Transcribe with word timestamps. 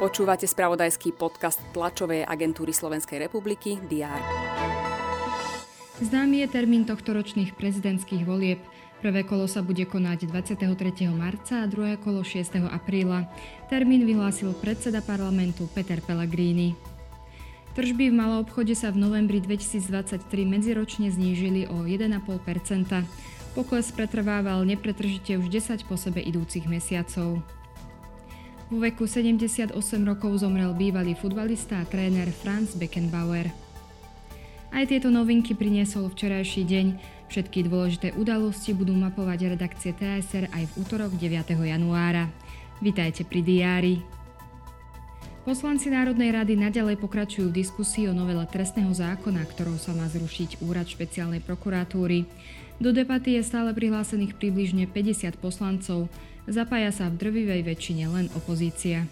Počúvate 0.00 0.48
spravodajský 0.48 1.12
podcast 1.12 1.60
tlačovej 1.76 2.24
agentúry 2.24 2.72
Slovenskej 2.72 3.20
republiky 3.28 3.76
DR. 3.84 4.16
Známy 6.00 6.40
je 6.40 6.48
termín 6.48 6.88
tohtoročných 6.88 7.52
prezidentských 7.52 8.24
volieb. 8.24 8.64
Prvé 9.04 9.28
kolo 9.28 9.44
sa 9.44 9.60
bude 9.60 9.84
konať 9.84 10.32
23. 10.32 10.64
marca 11.12 11.60
a 11.60 11.68
druhé 11.68 12.00
kolo 12.00 12.24
6. 12.24 12.64
apríla. 12.72 13.28
Termín 13.68 14.08
vyhlásil 14.08 14.56
predseda 14.56 15.04
parlamentu 15.04 15.68
Peter 15.76 16.00
Pellegrini. 16.00 16.72
Tržby 17.76 18.08
v 18.08 18.16
malom 18.16 18.48
obchode 18.48 18.72
sa 18.72 18.88
v 18.88 19.04
novembri 19.04 19.44
2023 19.44 20.24
medziročne 20.42 21.12
znížili 21.12 21.68
o 21.68 21.84
1,5 21.84 22.18
Pokles 23.50 23.90
pretrvával 23.90 24.62
nepretržite 24.62 25.34
už 25.34 25.50
10 25.50 25.90
po 25.90 25.98
sebe 25.98 26.22
idúcich 26.22 26.70
mesiacov. 26.70 27.42
Vo 28.70 28.78
veku 28.78 29.10
78 29.10 29.74
rokov 30.06 30.38
zomrel 30.38 30.70
bývalý 30.78 31.18
futbalista 31.18 31.82
a 31.82 31.88
tréner 31.88 32.30
Franz 32.30 32.78
Beckenbauer. 32.78 33.50
Aj 34.70 34.86
tieto 34.86 35.10
novinky 35.10 35.58
priniesol 35.58 36.06
včerajší 36.14 36.62
deň. 36.62 36.86
Všetky 37.26 37.66
dôležité 37.66 38.14
udalosti 38.14 38.70
budú 38.70 38.94
mapovať 38.94 39.58
redakcie 39.58 39.90
TSR 39.98 40.46
aj 40.54 40.70
v 40.70 40.72
útorok 40.86 41.10
9. 41.18 41.58
januára. 41.58 42.30
Vitajte 42.78 43.26
pri 43.26 43.42
diári. 43.42 44.19
Poslanci 45.40 45.88
Národnej 45.88 46.36
rady 46.36 46.54
naďalej 46.54 47.00
pokračujú 47.00 47.48
v 47.48 47.64
diskusii 47.64 48.06
o 48.06 48.14
novele 48.14 48.44
trestného 48.44 48.92
zákona, 48.92 49.42
ktorou 49.48 49.80
sa 49.80 49.96
má 49.96 50.04
zrušiť 50.06 50.60
úrad 50.62 50.84
špeciálnej 50.84 51.40
prokuratúry. 51.40 52.28
Do 52.76 52.92
debaty 52.92 53.40
je 53.40 53.42
stále 53.44 53.72
prihlásených 53.72 54.36
približne 54.36 54.84
50 54.88 55.40
poslancov, 55.40 56.12
Zapája 56.50 56.90
sa 56.90 57.06
v 57.06 57.20
drvivej 57.20 57.62
väčšine 57.62 58.04
len 58.10 58.26
opozícia. 58.34 59.04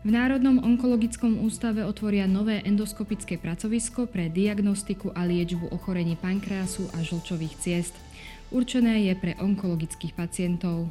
V 0.00 0.08
Národnom 0.08 0.58
onkologickom 0.58 1.44
ústave 1.44 1.84
otvoria 1.86 2.24
nové 2.24 2.64
endoskopické 2.66 3.38
pracovisko 3.38 4.08
pre 4.08 4.32
diagnostiku 4.32 5.14
a 5.14 5.28
liečbu 5.28 5.70
ochorení 5.70 6.16
pankreasu 6.16 6.88
a 6.96 7.04
žlčových 7.04 7.54
ciest. 7.62 7.94
Určené 8.50 9.06
je 9.06 9.14
pre 9.14 9.36
onkologických 9.38 10.16
pacientov. 10.16 10.90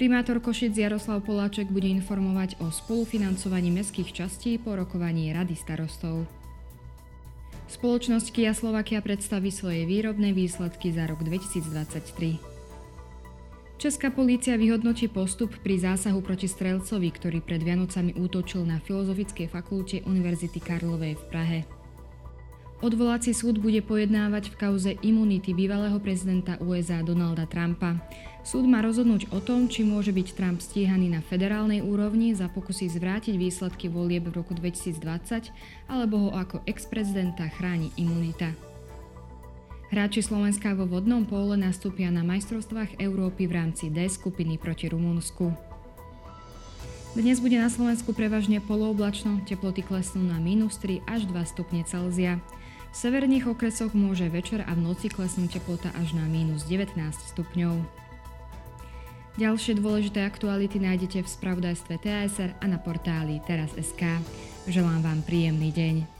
Primátor 0.00 0.40
Košic 0.40 0.72
Jaroslav 0.72 1.20
Poláček 1.28 1.68
bude 1.68 1.84
informovať 1.84 2.56
o 2.64 2.72
spolufinancovaní 2.72 3.68
mestských 3.68 4.16
častí 4.16 4.56
po 4.56 4.72
rokovaní 4.72 5.28
Rady 5.28 5.52
starostov. 5.52 6.24
Spoločnosť 7.68 8.32
Kia 8.32 8.56
Slovakia 8.56 9.04
predstaví 9.04 9.52
svoje 9.52 9.84
výrobné 9.84 10.32
výsledky 10.32 10.88
za 10.88 11.04
rok 11.04 11.20
2023. 11.20 12.40
Česká 13.76 14.08
polícia 14.08 14.56
vyhodnotí 14.56 15.12
postup 15.12 15.52
pri 15.60 15.76
zásahu 15.76 16.24
proti 16.24 16.48
strelcovi, 16.48 17.12
ktorý 17.12 17.44
pred 17.44 17.60
Vianocami 17.60 18.16
útočil 18.16 18.64
na 18.64 18.80
Filozofickej 18.80 19.52
fakulte 19.52 20.00
Univerzity 20.08 20.64
Karlovej 20.64 21.20
v 21.20 21.24
Prahe. 21.28 21.58
Odvolací 22.80 23.36
súd 23.36 23.60
bude 23.60 23.84
pojednávať 23.84 24.56
v 24.56 24.56
kauze 24.56 24.90
imunity 25.04 25.52
bývalého 25.52 26.00
prezidenta 26.00 26.56
USA 26.64 27.04
Donalda 27.04 27.44
Trumpa. 27.44 28.00
Súd 28.40 28.64
má 28.64 28.80
rozhodnúť 28.80 29.28
o 29.36 29.38
tom, 29.44 29.68
či 29.68 29.84
môže 29.84 30.16
byť 30.16 30.32
Trump 30.32 30.64
stíhaný 30.64 31.12
na 31.12 31.20
federálnej 31.20 31.84
úrovni 31.84 32.32
za 32.32 32.48
pokusy 32.48 32.88
zvrátiť 32.88 33.36
výsledky 33.36 33.92
volieb 33.92 34.32
v 34.32 34.40
roku 34.40 34.56
2020 34.56 34.96
alebo 35.92 36.24
ho 36.24 36.30
ako 36.32 36.64
ex-prezidenta 36.64 37.52
chráni 37.52 37.92
imunita. 38.00 38.56
Hráči 39.92 40.24
Slovenska 40.24 40.72
vo 40.72 40.88
vodnom 40.88 41.28
pole 41.28 41.60
nastúpia 41.60 42.08
na 42.08 42.24
majstrovstvách 42.24 42.96
Európy 42.96 43.44
v 43.44 43.60
rámci 43.60 43.92
D 43.92 44.08
skupiny 44.08 44.56
proti 44.56 44.88
Rumunsku. 44.88 45.52
Dnes 47.12 47.44
bude 47.44 47.60
na 47.60 47.68
Slovensku 47.68 48.16
prevažne 48.16 48.62
polooblačno, 48.64 49.44
teploty 49.44 49.84
klesnú 49.84 50.24
na 50.24 50.40
minus 50.40 50.80
3 50.80 51.04
až 51.04 51.28
2 51.28 51.44
stupne 51.44 51.84
Celzia. 51.84 52.40
V 52.90 52.96
severných 52.98 53.46
okresoch 53.46 53.94
môže 53.94 54.26
večer 54.26 54.66
a 54.66 54.74
v 54.74 54.82
noci 54.82 55.06
klesnúť 55.06 55.62
teplota 55.62 55.94
až 55.94 56.18
na 56.18 56.26
minus 56.26 56.66
19 56.66 56.98
stupňov. 57.06 57.78
Ďalšie 59.38 59.78
dôležité 59.78 60.26
aktuality 60.26 60.82
nájdete 60.82 61.22
v 61.22 61.28
spravodajstve 61.30 62.02
TSR 62.02 62.50
a 62.58 62.66
na 62.66 62.82
portáli 62.82 63.38
teraz.sk. 63.46 64.18
Želám 64.66 65.06
vám 65.06 65.20
príjemný 65.22 65.70
deň. 65.70 66.19